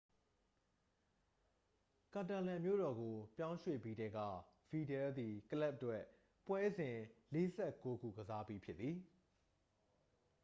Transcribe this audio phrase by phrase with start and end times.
[2.15, 4.17] ကာတာလန်မြို့တော်ကို ပြောင်းရွှေ့ပြီးထဲက
[4.69, 6.01] ဗီဒလ်သည် ကလပ်အတွက်
[6.47, 6.97] ပွဲစဉ်
[7.33, 8.95] 49 ခု ကစားပြီးဖြစ်သည်